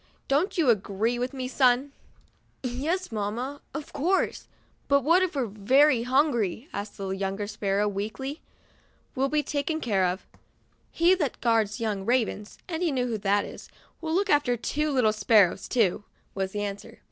Don't 0.27 0.57
you 0.57 0.71
agree 0.71 1.19
with 1.19 1.31
me, 1.31 1.47
son?' 1.47 1.91
"Yes, 2.63 3.11
mamma, 3.11 3.61
of 3.71 3.93
course; 3.93 4.47
but 4.87 5.01
what 5.03 5.21
if 5.21 5.35
we're 5.35 5.45
very 5.45 6.01
hungry?" 6.01 6.67
asked 6.73 6.97
the 6.97 7.09
younger 7.09 7.45
sparrow, 7.45 7.87
weakly." 7.87 8.41
We'll 9.15 9.29
be 9.29 9.43
taken 9.43 9.79
care 9.79 10.07
of. 10.07 10.25
He 10.89 11.13
that 11.13 11.39
guards 11.39 11.77
the 11.77 11.83
young 11.83 12.03
ravens— 12.03 12.57
and 12.67 12.81
you 12.81 12.91
know 12.91 13.05
Who 13.05 13.19
that 13.19 13.45
is— 13.45 13.69
will 14.01 14.15
look 14.15 14.31
after 14.31 14.57
two 14.57 14.89
little 14.89 15.13
sparrows, 15.13 15.67
too," 15.67 16.03
was 16.33 16.51
the 16.51 16.63
answer. 16.63 16.97